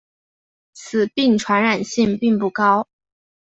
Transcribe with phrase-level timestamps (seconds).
[0.73, 2.87] 此病传染性并不高。